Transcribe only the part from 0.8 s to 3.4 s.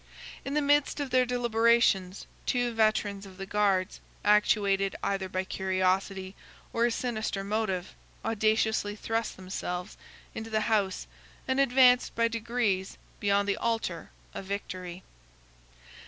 of their deliberations, two veterans of